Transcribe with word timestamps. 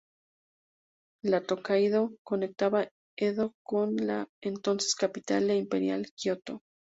La 1.23 1.43
Tōkaidō 1.45 2.17
conectaba 2.23 2.89
Edo 3.15 3.53
con 3.63 3.95
la 3.97 4.27
entonces 4.41 4.95
capital 4.95 5.51
imperial, 5.51 6.07
Kioto. 6.15 6.61